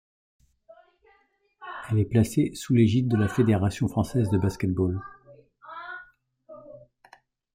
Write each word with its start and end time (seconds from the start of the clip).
Elle 1.91 1.99
est 1.99 2.05
placée 2.05 2.55
sous 2.55 2.73
l'égide 2.73 3.07
de 3.07 3.17
la 3.17 3.27
Fédération 3.27 3.87
Française 3.87 4.31
de 4.31 4.39
Basket-Ball. 4.39 4.99